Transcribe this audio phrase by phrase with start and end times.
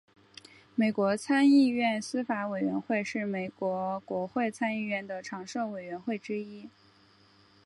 [0.73, 6.67] 美国参议院司法委员会是美国国会参议院的常设委员会之一。